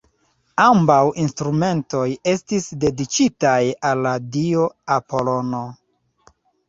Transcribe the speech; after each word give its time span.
Ambaŭ 0.61 0.95
instrumentoj 1.23 2.07
estis 2.33 2.67
dediĉitaj 2.85 3.61
al 3.91 4.03
la 4.07 4.15
dio 4.37 4.65
Apolono. 4.97 5.61